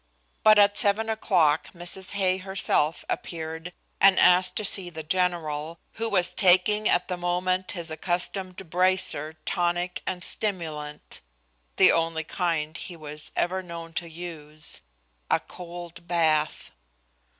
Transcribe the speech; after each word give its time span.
But 0.41 0.57
at 0.57 0.79
seven 0.79 1.11
o'clock 1.11 1.67
Mrs. 1.75 2.13
Hay 2.13 2.37
herself 2.37 3.05
appeared 3.07 3.71
and 3.99 4.17
asked 4.17 4.55
to 4.55 4.65
see 4.65 4.89
the 4.89 5.03
general, 5.03 5.79
who 5.91 6.09
was 6.09 6.33
taking 6.33 6.89
at 6.89 7.07
the 7.07 7.17
moment 7.17 7.73
his 7.73 7.91
accustomed 7.91 8.67
bracer, 8.71 9.33
tonic 9.45 10.01
and 10.07 10.23
stimulant, 10.23 11.21
the 11.75 11.91
only 11.91 12.23
kind 12.23 12.75
he 12.77 12.95
was 12.95 13.31
ever 13.35 13.61
known 13.61 13.93
to 13.93 14.09
use 14.09 14.81
a 15.29 15.39
cold 15.39 16.07
bath. 16.07 16.71